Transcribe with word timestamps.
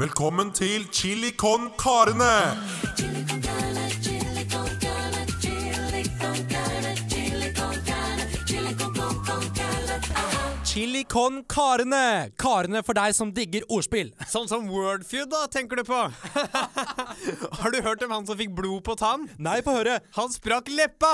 Velkommen 0.00 0.52
til 0.52 0.88
Chili 0.92 1.30
con 1.36 1.70
carne! 1.78 2.89
Chili 10.70 11.02
con 11.04 11.42
carne. 11.44 12.30
Karene 12.38 12.82
for 12.86 12.94
deg 12.94 13.14
som 13.16 13.32
digger 13.34 13.64
ordspill. 13.74 14.12
Sånn 14.30 14.46
som 14.46 14.68
Wordfeud, 14.70 15.26
da, 15.32 15.40
tenker 15.50 15.80
du 15.80 15.82
på? 15.88 15.98
Har 17.60 17.74
du 17.74 17.80
hørt 17.82 18.04
om 18.06 18.12
han 18.14 18.26
som 18.28 18.38
fikk 18.38 18.52
blod 18.54 18.84
på 18.86 18.94
tann? 19.00 19.26
Nei, 19.42 19.56
få 19.66 19.74
høre. 19.80 19.96
Han 20.14 20.30
sprakk 20.30 20.70
leppa! 20.70 21.10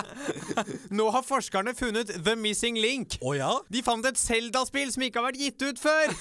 Nå 0.96 1.10
har 1.12 1.26
forskerne 1.28 1.74
funnet 1.76 2.14
The 2.24 2.32
Missing 2.40 2.80
Link. 2.80 3.18
Å 3.20 3.36
ja? 3.36 3.52
De 3.68 3.84
fant 3.84 4.06
et 4.08 4.16
Zelda-spill 4.16 4.88
som 4.96 5.04
ikke 5.04 5.20
har 5.20 5.28
vært 5.28 5.44
gitt 5.44 5.60
ut 5.60 5.76
før! 5.84 6.06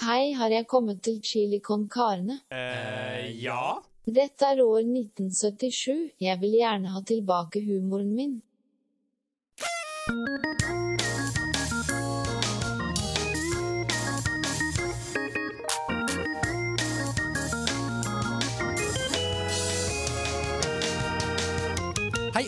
Hei, 0.00 0.32
har 0.32 0.48
jeg 0.54 0.66
kommet 0.70 1.02
til 1.04 1.18
Chili 1.22 1.58
con 1.60 1.88
carne? 1.92 2.40
eh, 2.54 3.26
ja? 3.42 3.80
Dette 4.06 4.46
er 4.46 4.62
år 4.64 4.78
1977. 4.80 6.12
Jeg 6.20 6.40
vil 6.40 6.54
gjerne 6.56 6.88
ha 6.94 7.02
tilbake 7.04 7.60
humoren 7.66 8.14
min. 8.16 8.38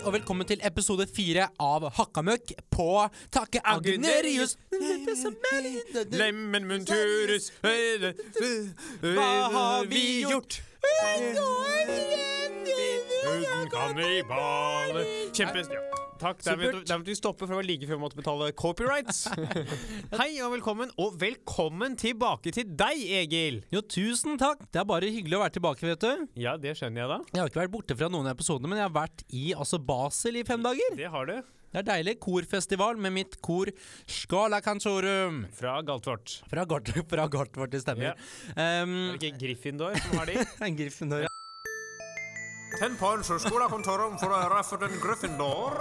Og 0.05 0.13
velkommen 0.13 0.47
til 0.47 0.61
episode 0.67 1.07
fire 1.15 1.47
av 1.63 1.85
Hakkamøkk 1.97 2.53
på 2.75 2.89
Takke 3.35 3.61
Agunerius. 3.65 4.57
Lemmen 6.11 6.67
munturus 6.67 7.51
Hva 7.63 9.31
har 9.55 9.91
vi 9.91 10.05
gjort? 10.27 10.63
Uten 13.23 13.71
kannibaler 13.71 15.05
Kjempe... 15.35 15.67
Ja. 15.71 16.02
Takk. 16.23 16.43
Der 16.47 16.59
måtte, 16.61 16.99
vi 17.09 17.15
stoppe, 17.19 17.47
for 17.47 17.51
det 17.51 17.59
var 17.59 17.67
like 17.67 17.87
før 17.89 17.99
vi 17.99 18.03
måtte 18.05 18.19
betale 18.19 18.51
copyrights. 18.55 19.25
Hei 20.21 20.29
og 20.45 20.53
velkommen, 20.55 20.93
og 21.03 21.17
velkommen 21.19 21.97
tilbake 21.99 22.53
til 22.55 22.69
deg, 22.79 23.01
Egil. 23.23 23.59
Jo, 23.75 23.83
tusen 23.83 24.39
takk. 24.39 24.63
Det 24.71 24.83
er 24.83 24.87
bare 24.87 25.11
hyggelig 25.11 25.41
å 25.41 25.43
være 25.43 25.57
tilbake, 25.59 25.89
vet 25.91 26.05
du. 26.07 26.29
Ja, 26.39 26.55
det 26.63 26.77
skjønner 26.79 27.03
jeg 27.03 27.11
da. 27.11 27.19
Jeg 27.33 27.43
har 27.43 27.51
ikke 27.51 27.63
vært 27.65 27.75
borte 27.75 27.99
fra 27.99 28.11
noen 28.15 28.31
episoder, 28.31 28.71
men 28.71 28.79
jeg 28.79 28.87
har 28.87 28.95
vært 29.01 29.27
i 29.35 29.49
altså 29.57 29.83
Basel 29.83 30.39
i 30.39 30.47
fem 30.47 30.63
dager. 30.63 30.95
Det 31.01 31.11
har 31.11 31.27
du. 31.33 31.35
Det 31.73 31.81
er 31.81 31.89
deilig. 31.89 32.19
Korfestival 32.21 32.99
med 33.01 33.15
mitt 33.17 33.39
kor 33.43 33.71
Skala 34.07 34.61
Cantorum. 34.63 35.47
Fra 35.57 35.79
Galtvort. 35.89 36.39
Fra 36.53 36.67
Gart, 36.69 36.93
fra 37.17 37.27
Gartvort, 37.33 37.73
det 37.73 37.83
stemmer. 37.83 38.15
Um, 38.53 38.99
Er 39.17 39.19
det 39.19 39.33
ikke 39.33 39.47
Gryffindor 39.47 39.97
som 39.99 40.21
har 40.21 40.29
de? 40.31 40.39
en 40.69 40.77
Gryffindor, 40.85 41.25
ja. 41.27 41.32
Tenn 42.83 42.97
points 42.99 43.29
en 43.31 43.39
skolekontoret 43.39 44.17
for 44.19 44.33
å 44.35 44.39
høre 44.43 44.61
for 44.67 44.81
den 44.83 44.97
Gryffindor. 44.99 45.77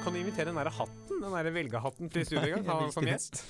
Kan 0.00 0.14
du 0.14 0.20
invitere 0.22 0.48
den 0.48 0.56
der 0.56 0.70
hatten? 0.72 1.18
Den 1.20 1.34
der 1.36 1.50
velgehatten 1.52 2.08
til 2.14 2.24
studio 2.24 2.54
en 2.56 2.64
gang? 2.64 2.80
Ha 2.86 2.94
som 2.94 3.04
gjest. 3.04 3.42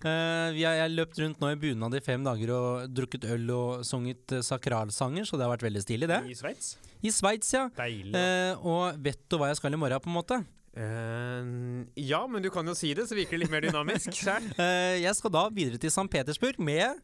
uh, 0.00 0.48
vi 0.56 0.64
har, 0.64 0.78
jeg 0.78 0.86
har 0.86 0.94
løpt 0.94 1.20
rundt 1.20 1.44
nå 1.44 1.50
i 1.52 1.58
bunad 1.60 1.98
i 1.98 2.00
fem 2.06 2.24
dager 2.24 2.54
og 2.56 2.94
drukket 2.96 3.26
øl 3.34 3.52
og 3.52 3.84
sunget 3.84 4.38
uh, 4.38 4.40
sakralsanger, 4.48 5.28
så 5.28 5.36
det 5.36 5.44
har 5.44 5.52
vært 5.58 5.66
veldig 5.68 5.84
stilig, 5.84 6.08
det. 6.08 6.22
I 6.32 6.38
Sveits. 6.40 6.72
I 7.04 7.12
Sveits, 7.12 7.52
ja. 7.58 7.66
Deilig. 7.76 8.16
Uh, 8.16 8.64
og 8.64 9.04
vet 9.04 9.20
du 9.28 9.36
hva 9.36 9.52
jeg 9.52 9.60
skal 9.60 9.76
i 9.76 9.82
morgen, 9.84 10.00
på 10.00 10.08
en 10.08 10.18
måte? 10.22 10.40
Uh, 10.72 11.84
ja, 12.00 12.24
men 12.32 12.40
du 12.40 12.48
kan 12.48 12.64
jo 12.64 12.72
si 12.78 12.94
det, 12.96 13.10
så 13.12 13.20
virker 13.20 13.36
det 13.36 13.44
litt 13.44 13.52
mer 13.52 13.68
dynamisk. 13.68 14.24
Eh, 14.56 15.02
jeg 15.04 15.12
skal 15.20 15.36
da 15.36 15.46
videre 15.52 15.76
til 15.76 15.92
St. 15.92 16.08
Petersburg 16.08 16.56
med 16.64 16.96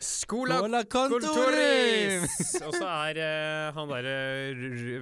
Skola 0.00 0.56
Skola 0.56 0.80
Og 1.10 2.72
så 2.72 2.86
er 2.88 3.18
uh, 3.20 3.76
han 3.76 3.90
derre 3.90 4.14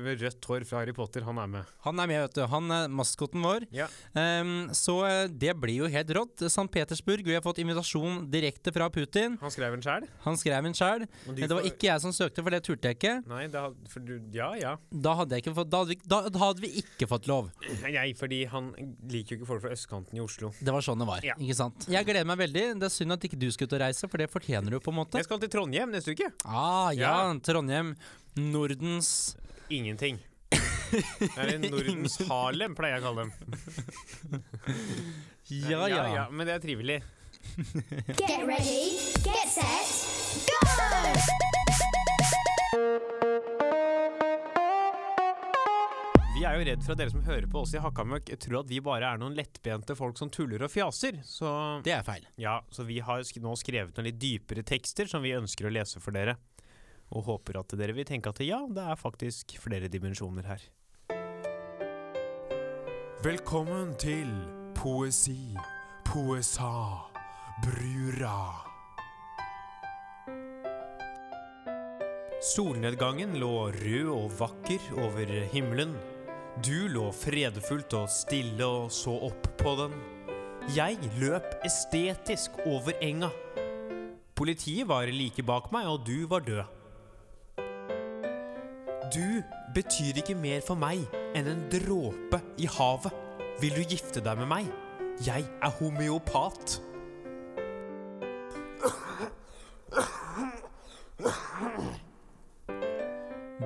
med 0.02 0.22
rødt 0.24 0.48
hår 0.50 0.64
fra 0.66 0.80
Harry 0.80 0.94
Potter, 0.96 1.22
han 1.26 1.38
er 1.38 1.50
med. 1.52 1.68
Han 1.86 2.02
er 2.02 2.08
med, 2.10 2.22
vet 2.24 2.34
du. 2.34 2.42
Han 2.50 2.72
er 2.74 2.88
maskoten 2.90 3.44
vår. 3.44 3.66
Ja. 3.74 3.86
Um, 4.16 4.72
så 4.74 4.96
uh, 5.06 5.30
det 5.30 5.54
blir 5.62 5.84
jo 5.84 5.90
helt 5.92 6.10
rått. 6.18 6.42
St. 6.48 6.66
Petersburg, 6.74 7.22
vi 7.26 7.36
har 7.36 7.44
fått 7.44 7.60
invitasjon 7.62 8.24
direkte 8.32 8.74
fra 8.74 8.88
Putin. 8.90 9.36
Han 9.42 9.54
skrev 9.54 9.76
en 9.78 9.84
sjæl? 9.84 10.08
Han 10.26 10.40
skrev 10.40 10.68
en 10.70 10.74
sjæl. 10.76 11.06
Det 11.30 11.50
var 11.52 11.70
ikke 11.70 11.90
jeg 11.92 12.04
som 12.04 12.14
søkte, 12.16 12.42
for 12.42 12.54
det 12.54 12.62
turte 12.66 12.90
jeg 12.90 12.98
ikke. 12.98 13.14
Nei, 13.30 13.44
da, 13.54 13.68
for 13.92 14.02
du 14.02 14.16
Ja, 14.34 14.50
ja. 14.58 14.74
Da 14.90 15.14
hadde, 15.20 15.38
ikke 15.38 15.54
fått, 15.56 15.70
da 15.70 15.84
hadde, 15.84 15.94
vi, 15.94 16.10
da, 16.10 16.20
da 16.32 16.42
hadde 16.42 16.64
vi 16.64 16.72
ikke 16.82 17.06
fått 17.10 17.30
lov. 17.30 17.52
Nei, 17.84 18.10
fordi 18.18 18.42
han 18.50 18.72
liker 19.10 19.36
jo 19.36 19.40
ikke 19.40 19.50
folk 19.52 19.62
fra 19.62 19.72
østkanten 19.76 20.18
i 20.18 20.24
Oslo. 20.24 20.50
Det 20.58 20.74
var 20.74 20.84
sånn 20.84 20.98
det 20.98 21.08
var. 21.08 21.24
Ja. 21.26 21.38
ikke 21.38 21.56
sant? 21.60 21.86
Jeg 21.90 22.08
gleder 22.08 22.26
meg 22.28 22.42
veldig. 22.42 22.66
Det 22.82 22.90
er 22.90 22.94
synd 22.94 23.14
at 23.14 23.24
ikke 23.28 23.38
du 23.38 23.46
skulle 23.54 23.70
ut 23.70 23.78
og 23.78 23.84
reise, 23.86 24.10
for 24.10 24.20
det 24.20 24.30
fortjener 24.32 24.74
du 24.74 24.80
på 24.82 24.87
en 24.92 24.98
måte. 25.00 25.18
Jeg 25.20 25.26
skal 25.28 25.40
til 25.42 25.50
Trondheim 25.52 25.90
neste 25.94 26.14
uke. 26.16 26.30
Ah, 26.44 26.90
ja, 26.96 27.12
Ja. 27.28 27.34
Trondheim. 27.44 27.94
Nordens 28.38 29.36
Ingenting. 29.68 30.18
Det 30.50 31.34
er 31.36 31.54
en 31.56 31.66
Nordens 31.68 32.16
Harlem, 32.30 32.74
pleier 32.78 32.96
jeg 32.96 33.02
å 33.02 33.08
kalle 33.10 33.26
dem. 33.26 34.42
ja, 35.68 35.86
Ja, 35.88 36.04
ja. 36.14 36.26
Men 36.30 36.46
det 36.48 36.54
er 36.56 36.62
trivelig. 36.64 37.02
Get 38.16 38.44
ready, 38.46 38.98
get 39.24 39.48
set, 39.50 40.07
er 46.48 46.56
jo 46.58 46.66
redd 46.68 46.84
for 46.84 46.94
at 46.94 47.00
dere 47.02 47.12
som 47.12 47.24
hører 47.26 47.46
på 47.50 47.60
oss 47.62 47.74
i 47.76 47.80
Hakkamøkk, 47.82 48.30
tror 48.40 48.60
at 48.62 48.70
vi 48.70 48.78
bare 48.84 49.08
er 49.12 49.20
noen 49.20 49.36
lettbente 49.36 49.96
folk 49.98 50.18
som 50.20 50.30
tuller 50.32 50.62
og 50.64 50.72
fjaser. 50.72 51.20
Så, 51.26 51.48
Det 51.84 51.92
er 51.92 52.02
feil. 52.06 52.26
ja, 52.40 52.60
så 52.70 52.84
vi 52.88 53.00
har 53.00 53.20
nå 53.42 53.56
skrevet 53.56 53.96
noen 53.96 54.08
litt 54.08 54.20
dypere 54.20 54.62
tekster 54.64 55.06
som 55.10 55.22
vi 55.22 55.34
ønsker 55.36 55.68
å 55.68 55.72
lese 55.72 56.00
for 56.00 56.12
dere. 56.16 56.36
Og 57.12 57.24
håper 57.24 57.60
at 57.60 57.72
dere 57.76 57.92
vil 57.96 58.04
tenke 58.08 58.28
at 58.28 58.40
ja, 58.44 58.60
det 58.68 58.84
er 58.84 58.96
faktisk 58.96 59.58
flere 59.60 59.88
dimensjoner 59.88 60.44
her. 60.48 60.64
Velkommen 63.24 63.96
til 63.98 64.28
Poesi, 64.78 65.56
Poesa, 66.04 67.08
Brura. 67.64 68.64
Solnedgangen 72.38 73.34
lå 73.40 73.72
rød 73.74 74.12
og 74.14 74.30
vakker 74.38 74.84
over 75.02 75.26
himmelen. 75.52 75.96
Du 76.64 76.88
lå 76.90 77.04
fredfullt 77.14 77.92
og 77.94 78.08
stille 78.10 78.66
og 78.66 78.88
så 78.90 79.12
opp 79.28 79.44
på 79.60 79.74
den. 79.78 79.92
Jeg 80.74 80.98
løp 81.20 81.46
estetisk 81.64 82.56
over 82.66 82.96
enga. 83.04 83.28
Politiet 84.34 84.88
var 84.88 85.06
like 85.12 85.42
bak 85.46 85.70
meg, 85.74 85.86
og 85.86 86.02
du 86.06 86.26
var 86.26 86.42
død. 86.46 86.64
Du 89.14 89.42
betyr 89.74 90.18
ikke 90.18 90.34
mer 90.34 90.60
for 90.66 90.74
meg 90.78 91.06
enn 91.38 91.46
en 91.52 91.62
dråpe 91.70 92.42
i 92.58 92.66
havet. 92.66 93.14
Vil 93.62 93.78
du 93.78 93.82
gifte 93.94 94.22
deg 94.24 94.42
med 94.42 94.50
meg? 94.50 94.68
Jeg 95.22 95.46
er 95.62 95.74
homeopat. 95.78 96.78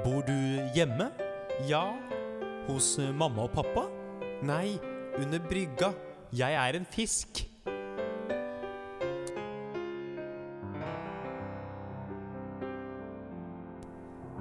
Bor 0.05 0.25
du 0.29 0.39
hjemme? 0.77 1.11
Ja, 1.69 1.85
Hos 2.69 2.99
eh, 3.03 3.11
mamma 3.13 3.47
og 3.49 3.53
pappa? 3.57 3.87
Nei, 4.47 4.77
under 5.19 5.43
brygga. 5.49 5.93
Jeg 6.33 6.55
er 6.57 6.79
en 6.79 6.87
fisk. 6.89 7.45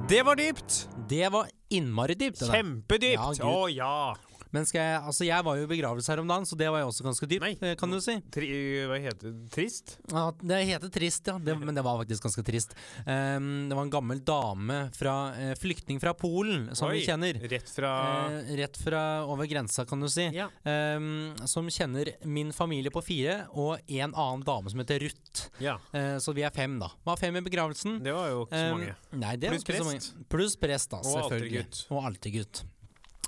Det 0.10 0.24
var 0.26 0.36
dypt! 0.36 0.90
Det 1.10 1.30
var 1.32 1.48
innmari 1.70 2.14
dypt. 2.20 2.40
det 2.40 2.48
der. 2.48 2.54
Kjempedypt! 2.58 3.40
Ja, 3.40 3.48
Å 3.48 3.66
Gud. 3.66 3.76
ja. 3.76 4.14
Men 4.52 4.66
skal 4.68 4.82
jeg, 4.84 5.02
altså 5.12 5.26
jeg 5.28 5.46
var 5.48 5.58
jo 5.60 5.66
i 5.66 5.70
begravelse 5.72 6.12
her 6.12 6.20
om 6.24 6.28
dagen, 6.30 6.46
så 6.50 6.58
det 6.60 6.68
var 6.74 6.82
jo 6.84 6.90
også 6.92 7.06
ganske 7.06 7.28
dypt, 7.32 7.44
Nei. 7.46 7.54
eh, 7.64 7.76
kan 7.80 7.92
du 7.94 8.00
si. 8.04 8.18
Tri 8.34 8.50
hva 8.90 8.98
heter 9.00 9.30
det? 9.32 9.50
Trist? 9.54 9.96
Ja, 10.12 10.26
det 10.42 10.60
heter 10.68 10.92
trist, 10.92 11.28
ja. 11.32 11.38
Det, 11.40 11.56
men 11.60 11.76
det 11.78 11.84
var 11.86 12.00
faktisk 12.02 12.26
ganske 12.28 12.44
trist. 12.48 12.76
Um, 13.06 13.70
det 13.70 13.78
var 13.78 13.86
en 13.86 13.94
gammel 13.94 14.22
dame 14.28 14.80
fra 14.98 15.16
uh, 15.36 15.54
flyktning 15.60 16.02
fra 16.04 16.14
Polen, 16.18 16.70
som 16.76 16.92
vi 16.92 17.04
kjenner. 17.06 17.40
Rett 17.52 17.72
fra 17.72 17.94
uh, 18.32 18.52
rett 18.60 18.78
fra 18.82 19.04
over 19.30 19.48
grensa, 19.50 19.86
kan 19.90 20.04
du 20.04 20.10
si. 20.12 20.28
Ja. 20.36 20.50
Um, 20.68 21.32
som 21.48 21.70
kjenner 21.72 22.12
min 22.28 22.52
familie 22.56 22.92
på 22.94 23.04
fire, 23.06 23.46
og 23.56 23.80
en 23.88 24.12
annen 24.12 24.44
dame 24.48 24.72
som 24.74 24.84
heter 24.84 25.00
Ruth. 25.08 25.48
ja. 25.64 25.78
Uh, 25.96 26.18
så 26.22 26.34
vi 26.36 26.44
er 26.46 26.52
fem, 26.54 26.76
da. 26.82 26.92
Var 27.08 27.18
fem 27.22 27.36
i 27.40 27.42
begravelsen. 27.46 28.02
Det 28.04 28.12
var 28.14 28.30
jo 28.34 28.44
ikke 28.46 28.60
så 28.60 28.76
mange. 28.76 28.92
mange. 28.92 29.22
Nei, 29.24 29.34
det 29.40 29.50
var 29.50 29.58
Pluss 29.58 29.68
prest. 29.72 29.88
mange. 29.88 30.28
Pluss 30.36 30.56
prest, 30.60 30.92
da, 30.92 31.00
Og 31.02 31.16
selvfølgelig. 31.16 31.64
altergutt. 31.64 31.82
Og 31.96 32.06
altergutt. 32.12 32.64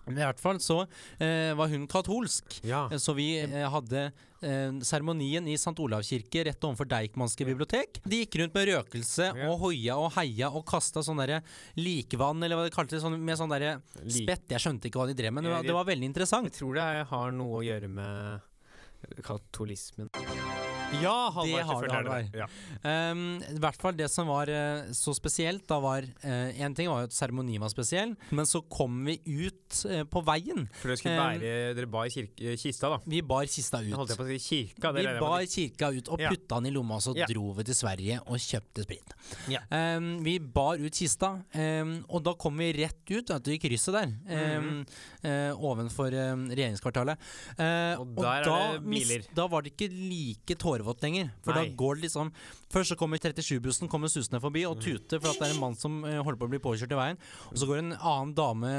Men 0.05 0.17
I 0.19 0.25
hvert 0.27 0.39
fall 0.43 0.57
så 0.59 0.81
eh, 1.19 1.53
var 1.55 1.69
hun 1.71 1.87
katolsk. 1.87 2.59
Ja. 2.67 2.85
Eh, 2.91 2.97
Så 2.99 3.13
vi 3.15 3.27
eh, 3.39 3.69
hadde 3.71 4.01
eh, 4.43 4.71
seremonien 4.83 5.47
i 5.47 5.53
St. 5.55 5.73
Olavs 5.79 6.09
kirke 6.11 6.43
rett 6.49 6.59
overfor 6.67 6.89
Deichmanske 6.91 7.45
bibliotek. 7.47 8.01
De 8.03 8.19
gikk 8.25 8.35
rundt 8.41 8.53
med 8.57 8.67
røkelse 8.73 9.29
Ja. 9.31 9.49
og 9.51 9.59
hoia 9.63 9.95
og 9.97 10.11
heia 10.17 10.49
og 10.51 10.65
kasta 10.67 10.99
sånn 11.05 11.21
derre 11.23 11.39
likvann, 11.79 12.43
eller 12.43 12.59
hva 12.59 12.67
de 12.67 12.75
kalte 12.75 12.97
det, 12.97 13.01
sånn, 13.05 13.15
med 13.19 13.39
sånn 13.39 13.49
derre 13.53 13.77
spett. 14.11 14.43
Jeg 14.51 14.59
skjønte 14.65 14.89
ikke 14.91 14.99
hva 14.99 15.07
de 15.07 15.15
drev 15.15 15.31
med, 15.31 15.43
men 15.43 15.49
det 15.49 15.55
var, 15.55 15.61
de- 15.63 15.67
det 15.71 15.77
var 15.79 15.85
veldig 15.87 16.11
Jeg 16.49 16.57
tror 16.59 16.73
det 16.75 17.07
har 17.07 17.31
noe 17.31 17.61
å 17.61 17.63
gjøre 17.63 17.87
med 17.89 18.41
katolismen. 19.23 20.09
Ja. 21.01 21.31
Det 21.33 21.49
det, 21.49 21.63
selvfølgelig 21.65 21.97
er 21.97 22.03
Halvard. 22.03 22.35
Ja. 22.37 22.47
Um, 23.11 23.23
I 23.55 23.59
hvert 23.63 23.79
fall 23.81 23.95
det 23.97 24.09
som 24.11 24.27
var 24.27 24.49
uh, 24.51 24.91
så 24.93 25.13
spesielt, 25.17 25.65
da 25.69 25.79
var 25.83 26.03
Én 26.23 26.75
ting 26.75 26.87
var 26.91 27.03
jo 27.03 27.09
at 27.09 27.15
seremonien 27.15 27.61
var 27.63 27.69
spesiell, 27.73 28.15
men 28.31 28.45
så 28.45 28.61
kom 28.69 29.01
vi 29.07 29.17
ut 29.25 29.79
uh, 29.89 30.03
på 30.09 30.21
veien. 30.27 30.67
For 30.81 30.91
dere 30.93 30.97
skulle 31.01 31.13
Eh, 31.13 31.19
bære 31.19 31.75
Dere 31.77 31.87
bar 31.93 32.07
kirke, 32.09 32.55
kista, 32.57 32.89
da. 32.89 32.99
Vi 33.05 33.21
bar 33.21 33.45
kista 33.45 33.81
ut. 33.83 33.91
holdt 33.93 34.09
jeg 34.13 34.17
på 34.19 34.23
å 34.25 34.29
si 34.33 34.39
kirka. 34.67 34.91
Det 34.93 35.03
Vi 35.05 35.19
bar 35.21 35.45
kirka 35.45 35.89
ut 35.97 36.09
og 36.13 36.19
putta 36.23 36.59
den 36.61 36.65
i 36.71 36.73
lomma, 36.75 36.95
og 36.95 37.01
så 37.01 37.15
Ja. 37.17 37.25
dro 37.29 37.51
vi 37.53 37.63
til 37.63 37.75
Sverige 37.75 38.19
og 38.27 38.37
kjøpte 38.37 38.83
sprit. 38.83 39.13
Ja. 39.49 39.59
Um, 39.71 40.23
vi 40.23 40.37
bar 40.39 40.77
ut 40.81 40.93
kista, 40.93 41.43
um, 41.53 42.05
og 42.09 42.23
da 42.23 42.33
kom 42.33 42.57
vi 42.57 42.71
rett 42.73 43.03
ut 43.11 43.29
vet 43.29 43.43
du, 43.43 43.51
i 43.51 43.57
krysset 43.59 43.93
der. 43.93 44.13
Um, 44.59 44.85
eh, 45.23 45.51
ovenfor 45.53 46.09
regjeringskvartalet. 46.53 47.17
Eh, 47.57 47.99
Og 47.99 48.15
der 48.17 48.27
er 48.41 48.43
da, 48.43 48.57
det 48.73 48.83
biler. 48.89 49.21
da 49.35 49.47
var 49.47 49.61
det 49.61 49.73
ikke 49.75 49.89
like 49.91 50.55
tårevått 50.55 50.82
lenger. 51.03 51.31
For 51.43 51.53
Nei. 51.53 51.67
da 51.69 51.75
går 51.75 51.95
det 51.95 52.09
liksom 52.09 52.31
Først 52.73 52.89
så 52.89 52.95
kommer 52.97 53.17
37-bussen 53.21 53.85
kommer 53.87 54.09
susende 54.09 54.39
forbi 54.41 54.63
og 54.65 54.79
tuter 54.81 55.19
for 55.21 55.29
at 55.29 55.37
det 55.37 55.45
er 55.45 55.51
en 55.53 55.59
mann 55.61 55.75
som 55.77 55.99
eh, 56.09 56.17
holder 56.17 56.39
på 56.41 56.47
å 56.47 56.49
bli 56.49 56.59
påkjørt 56.63 56.91
i 56.95 56.97
veien. 56.97 57.19
Og 57.51 57.59
så 57.61 57.67
går 57.69 57.77
en 57.83 57.91
annen 57.93 58.31
dame 58.33 58.71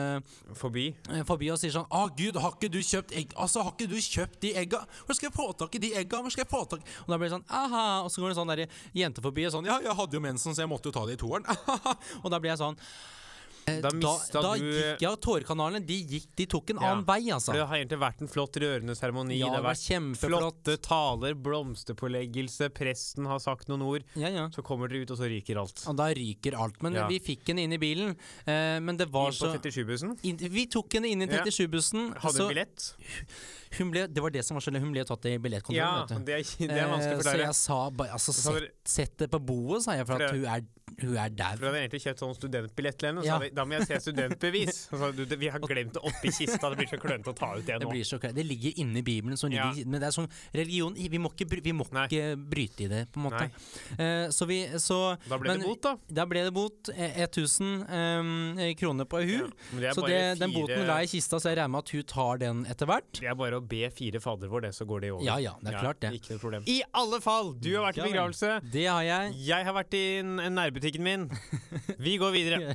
Forbi. 0.58 0.88
eh, 1.14 1.22
forbi 1.22 1.50
og 1.54 1.60
sier 1.62 1.70
sånn 1.70 1.86
Å 1.94 2.08
gud, 2.18 2.34
har 2.42 2.56
ikke 2.56 2.72
du 2.74 2.80
kjøpt 2.82 3.14
egg? 3.14 3.32
Altså, 3.38 3.62
har 3.62 3.70
ikke 3.76 3.86
du 3.90 3.96
kjøpt 4.02 4.40
de 4.42 4.50
egga? 4.64 4.82
Hvor 5.06 5.14
skal 5.14 5.30
jeg 5.30 5.36
få 5.38 5.46
tak 5.54 5.78
i 5.78 5.82
de 5.86 5.92
egga? 5.94 6.18
Hvor 6.20 6.34
skal 6.34 6.42
jeg 6.42 6.50
få 6.50 6.64
tak 6.74 6.82
i 6.82 6.90
Og 7.04 7.14
da 7.14 7.20
blir 7.20 7.30
det 7.30 7.36
sånn 7.38 7.46
aha 7.48 7.86
Og 8.02 8.10
så 8.10 8.20
går 8.20 8.32
det 8.32 8.34
en 8.34 8.40
sånn 8.42 8.54
der 8.56 8.66
jente 8.98 9.22
forbi 9.22 9.46
og 9.46 9.54
sånn 9.54 9.70
Ja, 9.70 9.78
jeg 9.78 9.94
hadde 9.94 10.18
jo 10.18 10.20
mensen, 10.26 10.54
så 10.54 10.66
jeg 10.66 10.72
måtte 10.74 10.90
jo 10.90 10.96
ta 10.98 11.06
det 11.06 11.14
i 11.14 11.22
toeren. 11.22 11.46
og 12.24 12.30
da 12.34 12.40
blir 12.42 12.50
jeg 12.56 12.60
sånn 12.66 12.74
eh, 12.74 13.23
Da 13.64 13.90
da, 13.90 14.12
da 14.32 14.42
du- 14.56 14.64
gikk 14.64 15.00
Ja, 15.00 15.14
tårekanalene, 15.16 15.80
de 15.86 15.96
gikk 16.04 16.26
De 16.36 16.46
tok 16.46 16.70
en 16.70 16.76
Ja, 16.80 16.90
annen 16.92 17.04
vei, 17.08 17.30
altså. 17.32 17.52
Det 17.52 17.64
har 17.66 17.76
egentlig 17.78 17.98
vært 18.02 18.20
en 18.20 18.28
flott, 18.28 18.52
rørende 18.60 18.96
seremoni. 18.96 19.38
Ja, 19.38 19.48
det 19.54 19.62
har 19.62 19.74
vært 19.74 20.18
flotte 20.20 20.76
taler, 20.84 21.34
blomsterpåleggelse, 21.34 22.68
presten 22.74 23.26
har 23.26 23.38
sagt 23.42 23.68
noen 23.68 23.82
ord. 23.86 24.04
Ja, 24.16 24.28
ja. 24.28 24.48
Så 24.54 24.62
kommer 24.66 24.88
dere 24.88 25.02
ut, 25.04 25.10
og 25.14 25.18
så 25.18 25.28
ryker 25.30 25.60
alt. 25.60 25.84
Og 25.88 25.96
da 25.96 26.10
ryker 26.14 26.56
alt. 26.60 26.80
Men 26.84 26.98
vi 27.08 27.18
fikk 27.20 27.48
henne 27.52 27.64
inn 27.64 27.72
i 27.72 27.80
bilen. 27.80 28.14
Eh, 28.46 28.78
men 28.80 28.96
det 29.00 29.08
var 29.10 29.30
Inn 29.32 29.38
på 29.38 29.48
så 29.48 29.58
37-bussen. 29.58 30.16
Vi 30.50 30.66
tok 30.66 30.92
henne 30.98 31.08
inn 31.10 31.22
i 31.22 31.26
37-bussen. 31.26 32.12
Hadde 32.20 32.36
så 32.36 32.48
billett. 32.50 32.92
Hun 33.78 33.90
ble, 33.90 34.06
det 34.06 34.22
var 34.22 34.30
det 34.30 34.44
som 34.46 34.54
var 34.54 34.62
så 34.62 34.70
Hun 34.74 34.92
ble 34.92 35.04
tatt 35.06 35.24
i 35.26 35.36
billettkontrollen. 35.42 36.10
Ja, 36.10 36.18
det 36.26 36.36
er, 36.38 36.44
det 36.68 36.78
er 36.78 36.90
vanskelig 36.90 37.14
Eh, 37.14 37.18
å 37.18 37.22
Så 37.24 37.38
jeg 37.40 37.54
sa 37.58 37.78
bare 37.90 38.14
altså, 38.16 38.34
sett, 38.34 38.70
sett 38.84 39.16
det 39.18 39.30
på 39.32 39.40
boet, 39.44 39.82
sa 39.84 39.96
jeg, 39.98 40.06
for 40.06 40.16
For 40.18 40.24
at 40.24 40.34
hun 40.36 40.44
er, 40.46 40.64
hun 41.00 41.16
er. 41.16 41.30
For 41.34 41.58
du 41.58 41.66
hadde 41.66 41.80
egentlig 41.82 42.02
kjøpt 42.04 42.20
sånn 42.22 42.34
studentbillett 42.36 42.98
til 43.00 43.08
henne, 43.08 43.22
så 43.22 43.26
Ja. 43.26 43.38
hadde, 43.38 43.54
da 43.56 43.64
må 43.64 43.72
jeg 43.78 43.86
se 43.88 43.98
studentbevis. 44.04 44.76
Så, 44.94 45.08
du, 45.16 45.24
vi 45.36 45.48
har 45.50 45.58
glemt 45.60 45.92
det 45.96 46.02
oppi 46.04 46.30
kista, 46.30 46.68
det 46.70 46.76
blir 46.78 46.88
så 46.92 46.98
klønete 47.02 47.32
å 47.32 47.36
ta 47.36 47.48
ut 47.56 47.64
det 47.66 47.78
Det 47.80 47.86
nå. 47.86 47.90
blir 47.90 48.04
så. 48.06 48.18
Det 48.20 48.44
ligger 48.46 48.78
inni 48.78 49.02
Bibelen, 49.02 49.36
sånn, 49.36 49.52
Ja. 49.56 49.72
men 49.74 49.98
det 50.00 50.06
er 50.08 50.14
sånn 50.14 50.28
religion 50.54 50.94
Vi 50.94 51.18
må 51.18 51.30
ikke, 51.32 51.48
vi 51.62 51.72
må 51.72 51.84
ikke 51.88 52.36
bryte 52.38 52.84
i 52.84 52.88
det, 52.88 53.02
på 53.12 53.18
en 53.20 53.26
måte. 53.30 53.50
Eh, 53.98 54.28
så 54.30 54.46
vi 54.46 54.60
så, 54.78 55.16
Da 55.28 55.38
ble 55.38 55.48
men 55.50 55.60
det 55.60 55.66
bot, 55.66 55.82
da. 55.82 55.96
Da 56.20 56.24
ble 56.26 56.44
det 56.44 56.52
bot. 56.54 56.88
eh, 56.94 57.22
1000 57.26 57.84
um, 57.90 58.58
kroner 58.78 59.04
på 59.08 59.20
hun. 59.24 59.52
Ja, 59.80 59.92
Så 59.96 60.06
det, 60.06 60.14
fire... 60.14 60.34
den 60.38 60.52
boten 60.54 60.86
la 60.86 61.00
i 61.02 61.06
kista, 61.10 61.36
så 61.40 61.50
jeg 61.50 61.58
regner 61.58 61.74
med 61.74 61.84
at 61.84 61.90
hun 61.94 62.02
tar 62.04 62.38
den 62.38 62.64
etter 62.70 62.86
hvert. 62.86 63.10
Det 63.20 63.28
er 63.30 63.34
bare 63.34 63.58
å 63.60 63.64
be 63.66 63.88
fire 63.90 64.20
fader 64.20 64.48
vår, 64.52 64.68
det, 64.68 64.72
så 64.76 64.86
går 64.88 65.00
det 65.06 65.10
over. 65.14 65.24
Ja 65.26 65.36
ja, 65.42 65.54
det 65.62 65.74
er 65.74 65.80
klart 65.80 66.00
det. 66.00 66.12
I 66.70 66.82
alle 66.94 67.20
fall, 67.24 67.54
du 67.58 67.70
har 67.76 67.88
vært 67.90 67.98
i 68.02 68.08
begravelse. 68.08 68.52
Det 68.70 68.86
har 68.86 69.02
jeg. 69.02 69.34
Jeg 69.48 69.64
har 69.64 69.74
vært 69.74 69.94
i 69.98 70.04
en 70.20 70.38
n- 70.40 70.70
nærbutikken 70.74 71.02
min. 71.02 71.32
Vi 71.98 72.16
går 72.16 72.30
videre. 72.30 72.58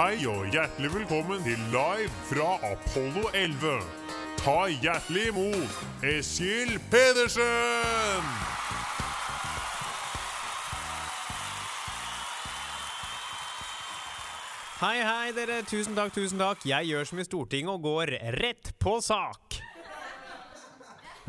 Hei 0.00 0.26
og 0.26 0.52
hjertelig 0.52 0.94
velkommen 0.94 1.42
til 1.42 1.58
Live 1.74 2.08
fra 2.30 2.72
Apollo 2.72 3.28
11. 3.34 3.82
Ta 4.38 4.66
hjertelig 4.82 5.28
imot 5.28 6.04
Eskil 6.04 6.80
Pedersen! 6.90 8.24
Hei, 14.80 15.02
hei, 15.04 15.32
dere. 15.36 15.60
Tusen 15.68 15.92
takk, 15.94 16.14
tusen 16.14 16.38
takk. 16.40 16.64
Jeg 16.64 16.88
gjør 16.88 17.04
som 17.04 17.18
i 17.20 17.24
Stortinget 17.24 17.74
og 17.74 17.82
går 17.84 18.06
rett 18.40 18.72
på 18.80 19.00
sak. 19.04 19.60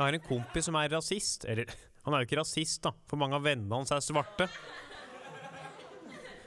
Jeg 0.02 0.08
har 0.08 0.18
en 0.18 0.24
kompis 0.26 0.66
som 0.66 0.78
er 0.80 0.90
rasist. 0.96 1.46
Eller, 1.46 1.70
han 2.06 2.14
er 2.14 2.24
jo 2.24 2.30
ikke 2.30 2.40
rasist, 2.42 2.82
da, 2.86 2.94
for 3.10 3.22
mange 3.22 3.38
av 3.38 3.46
vennene 3.46 3.78
hans 3.78 3.94
er 3.94 4.02
svarte. 4.02 4.48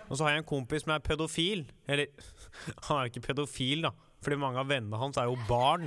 Og 0.05 0.19
så 0.19 0.27
har 0.27 0.35
jeg 0.35 0.43
en 0.43 0.49
kompis 0.49 0.85
som 0.85 0.93
er 0.95 1.05
pedofil. 1.05 1.63
Eller, 1.87 2.11
han 2.89 2.99
er 2.99 3.07
jo 3.07 3.13
ikke 3.13 3.29
pedofil, 3.29 3.87
da, 3.87 3.95
fordi 4.25 4.41
mange 4.43 4.61
av 4.63 4.71
vennene 4.73 5.01
hans 5.01 5.21
er 5.21 5.31
jo 5.31 5.39
barn. 5.49 5.87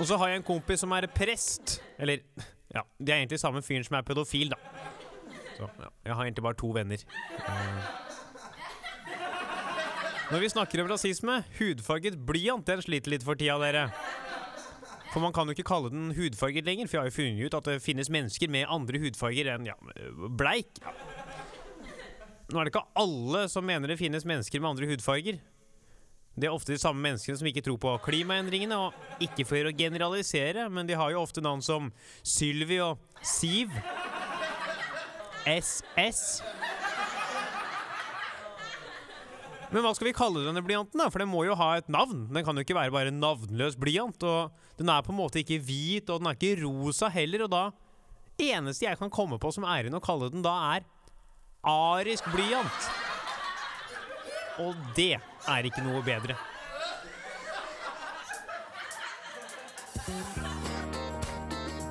Og 0.00 0.06
så 0.08 0.16
har 0.16 0.30
jeg 0.30 0.40
en 0.40 0.46
kompis 0.46 0.80
som 0.80 0.94
er 0.96 1.10
prest. 1.12 1.80
Eller, 1.98 2.22
ja, 2.76 2.86
de 2.98 3.10
er 3.10 3.18
egentlig 3.18 3.42
samme 3.42 3.64
fyren 3.66 3.84
som 3.84 3.98
er 3.98 4.06
pedofil, 4.06 4.54
da. 4.54 4.62
Så, 5.56 5.66
ja. 5.66 5.90
Jeg 6.06 6.14
har 6.14 6.22
egentlig 6.24 6.46
bare 6.46 6.56
to 6.62 6.70
venner. 6.72 7.02
Eh. 7.42 8.09
Når 10.30 10.44
vi 10.44 10.48
snakker 10.52 10.82
om 10.82 10.90
rasisme, 10.90 11.40
hudfarget 11.58 12.18
blyant, 12.26 12.66
den 12.66 12.82
sliter 12.84 13.10
litt 13.10 13.24
for 13.26 13.38
tida, 13.38 13.56
dere. 13.58 13.88
For 15.10 15.18
man 15.18 15.34
kan 15.34 15.48
jo 15.48 15.56
ikke 15.56 15.66
kalle 15.66 15.90
den 15.90 16.12
hudfarget 16.14 16.68
lenger, 16.68 16.86
for 16.86 16.96
jeg 16.96 17.02
har 17.02 17.10
jo 17.10 17.16
funnet 17.16 17.48
ut 17.48 17.56
at 17.58 17.70
det 17.72 17.80
finnes 17.82 18.10
mennesker 18.14 18.52
med 18.52 18.70
andre 18.70 19.00
hudfarger 19.02 19.50
enn 19.56 19.66
ja, 19.66 19.74
bleik. 20.38 20.78
Ja. 20.84 20.94
Nå 22.50 22.60
er 22.60 22.66
det 22.66 22.72
ikke 22.72 22.86
alle 22.98 23.44
som 23.50 23.66
mener 23.66 23.90
det 23.90 23.98
finnes 23.98 24.26
mennesker 24.26 24.62
med 24.62 24.70
andre 24.72 24.90
hudfarger. 24.90 25.40
Det 26.38 26.46
er 26.46 26.54
ofte 26.54 26.72
de 26.74 26.80
samme 26.80 27.02
menneskene 27.02 27.38
som 27.38 27.50
ikke 27.50 27.62
tror 27.66 27.78
på 27.82 27.96
klimaendringene, 28.06 28.78
og 28.78 29.22
ikke 29.22 29.46
for 29.48 29.66
å 29.66 29.74
generalisere, 29.76 30.68
men 30.70 30.86
de 30.86 30.98
har 30.98 31.10
jo 31.10 31.22
ofte 31.22 31.42
navn 31.42 31.62
som 31.62 31.90
Sylvi 32.22 32.78
og 32.82 33.02
Siv. 33.26 33.74
SS. 35.42 36.40
Men 39.70 39.84
hva 39.84 39.92
skal 39.94 40.08
vi 40.08 40.14
kalle 40.16 40.42
denne 40.42 40.62
blyanten, 40.66 40.98
da? 40.98 41.06
For 41.12 41.22
den 41.22 41.30
må 41.30 41.44
jo 41.46 41.54
ha 41.58 41.76
et 41.78 41.90
navn. 41.92 42.24
Den 42.34 42.42
kan 42.46 42.58
jo 42.58 42.64
ikke 42.64 42.74
være 42.74 42.94
bare 42.94 43.12
en 43.12 43.20
navnløs 43.22 43.76
blyant. 43.78 44.24
Og 44.26 44.80
den 44.80 44.90
er 44.90 45.04
på 45.06 45.14
en 45.14 45.20
måte 45.20 45.42
ikke 45.44 45.60
hvit, 45.62 46.10
og 46.10 46.18
den 46.18 46.30
er 46.30 46.38
ikke 46.38 46.64
rosa 46.64 47.10
heller. 47.12 47.46
Og 47.46 47.54
da 47.54 47.68
Eneste 48.40 48.86
jeg 48.86 48.96
kan 48.96 49.10
komme 49.12 49.36
på 49.36 49.50
som 49.52 49.66
æren 49.68 49.92
å 49.92 50.00
kalle 50.00 50.30
den 50.32 50.40
da, 50.40 50.54
er 50.72 50.86
arisk 51.68 52.24
blyant. 52.32 52.86
Og 54.64 54.78
det 54.96 55.18
er 55.20 55.68
ikke 55.68 55.84
noe 55.84 56.00
bedre. 56.04 56.38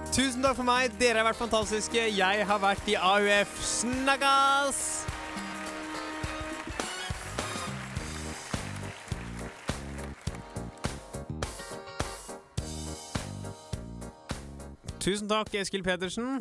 Tusen 0.10 0.42
takk 0.44 0.58
for 0.58 0.66
meg. 0.68 0.98
Dere 1.00 1.22
har 1.22 1.30
vært 1.30 1.40
fantastiske. 1.40 2.10
Jeg 2.18 2.50
har 2.50 2.60
vært 2.66 2.90
i 2.90 2.98
AUF. 2.98 3.56
Snakkas! 3.64 4.82
Tusen 15.00 15.30
takk, 15.32 15.54
Eskil 15.56 15.84
Pedersen. 15.84 16.34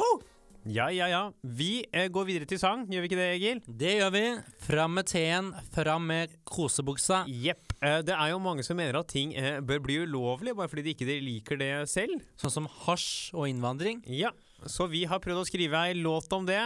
Ja, 0.66 0.88
ja, 0.90 1.06
ja. 1.06 1.20
Vi 1.46 1.84
eh, 1.94 2.08
går 2.10 2.24
videre 2.26 2.48
til 2.50 2.58
sang, 2.58 2.82
gjør 2.90 3.04
vi 3.04 3.08
ikke 3.08 3.18
det, 3.20 3.26
Egil? 3.36 3.60
Det 3.80 3.92
gjør 4.00 4.10
vi. 4.16 4.22
Fram 4.66 4.96
med 4.98 5.06
teen, 5.06 5.52
fram 5.76 6.08
med 6.10 6.34
kosebuksa. 6.48 7.20
Jepp. 7.30 7.70
Eh, 7.78 8.00
det 8.02 8.16
er 8.16 8.32
jo 8.32 8.40
mange 8.42 8.66
som 8.66 8.76
mener 8.80 8.98
at 8.98 9.08
ting 9.14 9.30
eh, 9.38 9.60
bør 9.62 9.84
bli 9.86 10.00
ulovlig, 10.02 10.56
bare 10.58 10.70
fordi 10.72 10.88
de 10.88 10.96
ikke 10.96 11.18
liker 11.22 11.62
det 11.62 11.70
selv. 11.92 12.18
Sånn 12.40 12.56
som 12.56 12.68
hasj 12.82 13.30
og 13.38 13.46
innvandring. 13.46 14.02
Ja, 14.10 14.34
så 14.66 14.90
vi 14.90 15.04
har 15.06 15.22
prøvd 15.22 15.44
å 15.44 15.48
skrive 15.48 15.86
ei 15.86 15.94
låt 15.94 16.34
om 16.34 16.48
det. 16.48 16.64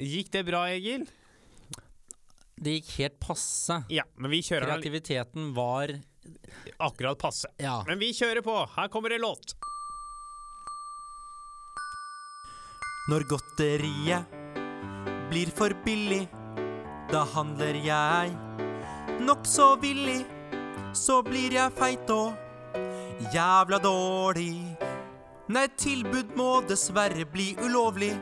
Gikk 0.00 0.32
det 0.32 0.46
bra, 0.48 0.64
Egil? 0.72 1.04
Det 2.60 2.78
gikk 2.78 2.94
helt 2.96 3.20
passe. 3.20 3.82
Ja, 3.92 4.08
men 4.16 4.32
vi 4.32 4.40
kjører 4.46 4.72
Kreativiteten 4.72 5.52
var 5.56 5.98
akkurat 6.80 7.20
passe. 7.20 7.52
Ja. 7.60 7.82
Men 7.88 8.00
vi 8.00 8.14
kjører 8.16 8.40
på. 8.44 8.56
Her 8.78 8.88
kommer 8.88 9.12
det 9.12 9.20
låt. 9.20 9.54
Når 13.10 13.24
godteriet 13.26 14.22
blir 15.30 15.48
for 15.50 15.72
billig, 15.82 16.28
da 17.10 17.24
handler 17.32 17.74
jeg 17.82 18.36
nokså 19.26 19.72
villig. 19.82 20.20
Så 20.94 21.16
blir 21.26 21.56
jeg 21.56 21.72
feit 21.74 22.10
og 22.10 22.34
jævla 23.30 23.78
dårlig 23.82 24.76
Nei, 25.50 25.64
tilbud 25.78 26.36
må 26.38 26.60
dessverre 26.66 27.24
bli 27.26 27.48
ulovlig. 27.58 28.12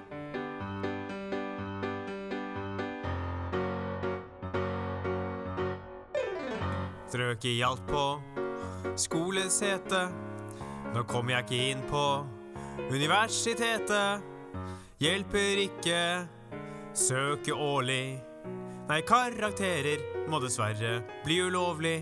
Strøket 7.08 7.58
hjalp 7.58 7.84
på 7.92 8.06
skolesetet. 8.96 10.16
Nå 10.96 11.04
kommer 11.12 11.36
jeg 11.36 11.44
ikke 11.44 11.62
inn 11.74 11.86
på 11.92 12.08
universitetet. 12.88 14.36
Hjelper 14.98 15.60
ikke 15.62 16.00
søke 16.98 17.54
årlig. 17.54 18.18
Nei, 18.88 19.02
karakterer 19.06 20.00
må 20.30 20.40
dessverre 20.42 21.02
bli 21.24 21.42
ulovlig. 21.44 21.98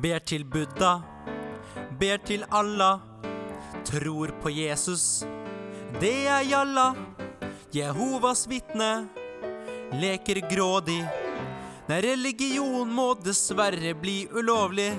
Ber 0.00 0.22
til 0.24 0.44
Buddha, 0.48 0.96
ber 2.00 2.20
til 2.24 2.44
Allah, 2.50 3.00
tror 3.84 4.32
på 4.42 4.50
Jesus. 4.50 5.24
Det 6.00 6.26
er 6.26 6.42
jalla. 6.48 6.94
Jehovas 7.72 8.46
vitne 8.50 9.08
leker 10.00 10.40
grådig. 10.50 11.02
Nei, 11.90 12.00
religion 12.04 12.90
må 12.90 13.12
dessverre 13.22 13.94
bli 13.98 14.24
ulovlig. 14.32 14.92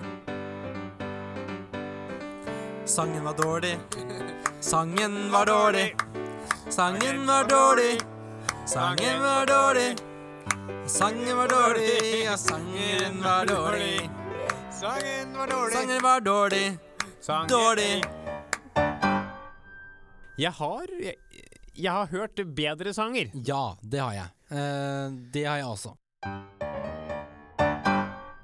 Sangen 2.91 3.23
var 3.23 3.33
dårlig. 3.33 3.77
Sangen 4.59 5.31
var 5.31 5.45
dårlig. 5.45 5.95
Sangen 6.69 7.27
var 7.27 7.43
dårlig. 7.43 8.01
Sangen 8.65 9.21
var 9.21 9.45
dårlig. 9.45 9.95
Sangen 10.87 11.37
var 11.37 11.47
dårlig, 11.47 12.23
ja, 12.25 12.37
sangen 12.37 13.23
var 13.23 13.45
dårlig. 13.45 14.09
Sangen 14.81 15.37
var 15.37 15.47
dårlig. 15.47 15.73
Sangen 15.73 16.01
var 16.03 16.19
dårlig. 16.21 16.77
Dårlig. 17.49 18.03
Jeg 20.37 20.51
har 20.51 20.87
jeg, 21.03 21.15
jeg 21.75 21.91
har 21.91 22.05
hørt 22.11 22.43
bedre 22.55 22.93
sanger. 22.93 23.31
Ja, 23.33 23.77
det 23.81 23.99
har 24.03 24.13
jeg. 24.13 24.29
Eh, 24.51 25.19
det 25.33 25.45
har 25.45 25.57
jeg 25.63 25.65
også. 25.65 25.95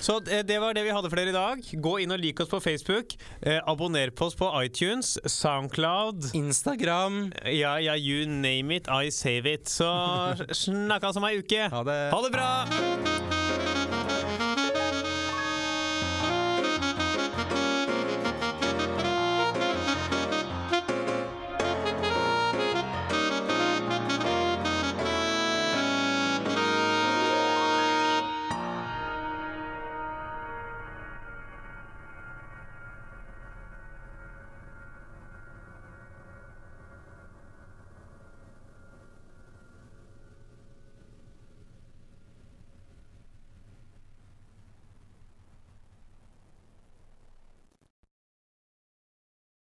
Så 0.07 0.21
eh, 0.31 0.43
det 0.47 0.59
var 0.63 0.73
det 0.77 0.85
vi 0.87 0.93
hadde 0.95 1.09
for 1.11 1.19
dere 1.19 1.33
i 1.33 1.35
dag. 1.35 1.63
Gå 1.83 1.97
inn 2.03 2.15
og 2.15 2.21
lik 2.23 2.39
oss 2.39 2.51
på 2.51 2.61
Facebook. 2.63 3.17
Eh, 3.41 3.59
abonner 3.67 4.13
på 4.15 4.29
oss 4.29 4.39
på 4.39 4.47
iTunes, 4.63 5.17
Soundcloud. 5.27 6.31
Instagram. 6.37 7.33
Ja, 7.51 7.75
ja, 7.83 7.97
you 7.99 8.23
name 8.27 8.79
it, 8.79 8.87
I 8.87 9.11
save 9.11 9.53
it. 9.57 9.67
Så 9.67 9.91
snakkes 10.63 11.19
om 11.19 11.27
ei 11.27 11.37
uke. 11.43 11.67
Ha 11.73 11.83
det. 11.83 12.01
Ha 12.15 12.23
det 12.23 12.35
bra! 12.37 13.16